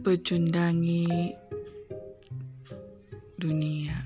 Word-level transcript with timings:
pecundangi 0.00 1.36
dunia. 3.36 4.00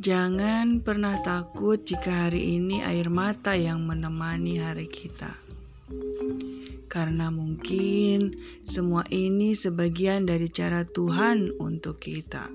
Jangan 0.00 0.82
pernah 0.82 1.20
takut 1.22 1.86
jika 1.86 2.26
hari 2.26 2.58
ini 2.58 2.82
air 2.82 3.06
mata 3.12 3.54
yang 3.54 3.86
menemani 3.86 4.58
hari 4.58 4.90
kita. 4.90 5.38
Karena 6.90 7.30
mungkin 7.30 8.34
semua 8.66 9.06
ini 9.06 9.54
sebagian 9.54 10.26
dari 10.26 10.50
cara 10.50 10.82
Tuhan 10.82 11.54
untuk 11.62 12.02
kita. 12.02 12.50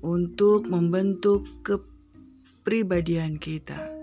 Untuk 0.00 0.64
membentuk 0.64 1.44
kepribadian 1.60 3.36
kita. 3.36 3.99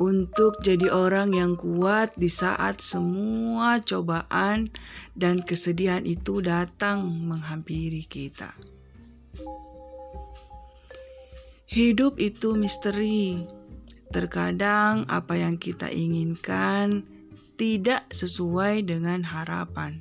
Untuk 0.00 0.64
jadi 0.64 0.88
orang 0.88 1.36
yang 1.36 1.60
kuat 1.60 2.16
di 2.16 2.32
saat 2.32 2.80
semua 2.80 3.84
cobaan 3.84 4.72
dan 5.12 5.44
kesedihan 5.44 6.08
itu 6.08 6.40
datang 6.40 7.04
menghampiri 7.04 8.08
kita. 8.08 8.56
Hidup 11.68 12.16
itu 12.16 12.56
misteri. 12.56 13.44
Terkadang 14.08 15.04
apa 15.04 15.36
yang 15.36 15.60
kita 15.60 15.92
inginkan 15.92 17.04
tidak 17.60 18.08
sesuai 18.08 18.88
dengan 18.88 19.20
harapan. 19.20 20.00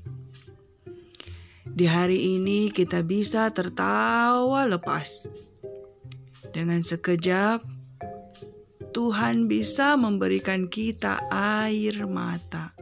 Di 1.67 1.85
hari 1.85 2.39
ini 2.39 2.71
kita 2.71 3.03
bisa 3.03 3.51
tertawa 3.51 4.63
lepas. 4.63 5.27
Dengan 6.55 6.81
sekejap, 6.81 7.78
Tuhan 8.89 9.45
bisa 9.45 9.93
memberikan 9.93 10.65
kita 10.65 11.21
air 11.29 12.09
mata. 12.09 12.73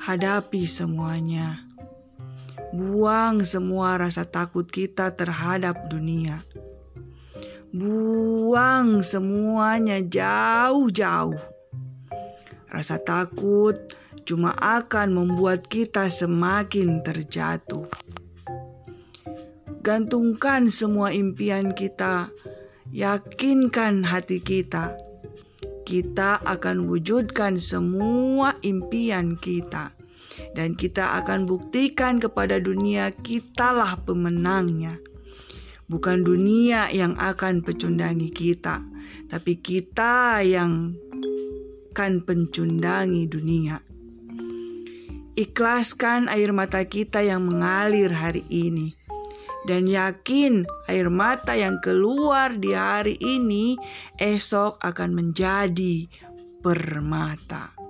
Hadapi 0.00 0.64
semuanya. 0.64 1.68
Buang 2.72 3.44
semua 3.44 4.00
rasa 4.00 4.24
takut 4.24 4.64
kita 4.64 5.12
terhadap 5.12 5.92
dunia. 5.92 6.40
Buang 7.68 9.04
semuanya 9.04 10.00
jauh-jauh. 10.00 11.36
Rasa 12.72 12.96
takut 12.96 13.76
cuma 14.24 14.56
akan 14.56 15.12
membuat 15.12 15.68
kita 15.68 16.08
semakin 16.08 17.04
terjatuh. 17.04 17.84
Gantungkan 19.84 20.72
semua 20.72 21.10
impian 21.12 21.76
kita, 21.76 22.32
yakinkan 22.92 24.04
hati 24.04 24.44
kita. 24.44 24.92
Kita 25.82 26.38
akan 26.44 26.86
wujudkan 26.86 27.58
semua 27.58 28.54
impian 28.62 29.34
kita 29.40 29.96
dan 30.54 30.78
kita 30.78 31.18
akan 31.24 31.48
buktikan 31.48 32.22
kepada 32.22 32.62
dunia 32.62 33.10
kitalah 33.10 33.98
pemenangnya. 34.04 35.00
Bukan 35.90 36.22
dunia 36.24 36.88
yang 36.94 37.18
akan 37.18 37.60
pecundangi 37.66 38.30
kita, 38.30 38.80
tapi 39.28 39.58
kita 39.58 40.40
yang 40.46 40.96
akan 41.92 42.24
pencundangi 42.24 43.28
dunia. 43.28 43.84
Ikhlaskan 45.36 46.32
air 46.32 46.56
mata 46.56 46.84
kita 46.88 47.20
yang 47.20 47.44
mengalir 47.44 48.12
hari 48.12 48.48
ini 48.48 49.01
dan 49.68 49.86
yakin 49.86 50.66
air 50.90 51.06
mata 51.12 51.54
yang 51.54 51.78
keluar 51.78 52.54
di 52.56 52.74
hari 52.74 53.14
ini 53.20 53.78
esok 54.18 54.82
akan 54.82 55.10
menjadi 55.14 56.10
permata 56.62 57.82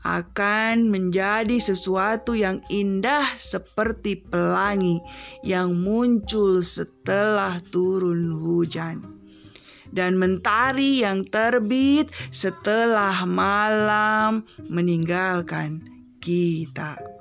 akan 0.00 0.88
menjadi 0.88 1.60
sesuatu 1.60 2.32
yang 2.32 2.64
indah 2.72 3.36
seperti 3.36 4.16
pelangi 4.16 5.04
yang 5.44 5.76
muncul 5.76 6.64
setelah 6.64 7.60
turun 7.68 8.40
hujan, 8.40 9.04
dan 9.92 10.16
mentari 10.16 11.04
yang 11.04 11.28
terbit 11.28 12.08
setelah 12.32 13.28
malam 13.28 14.48
meninggalkan 14.72 15.84
kita. 16.16 17.19